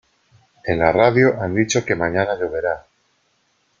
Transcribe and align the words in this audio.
En 0.63 0.79
la 0.79 0.91
radio 0.91 1.39
han 1.43 1.53
dicho 1.53 1.85
que 1.85 1.93
mañana 2.03 2.33
lloverá. 2.33 2.75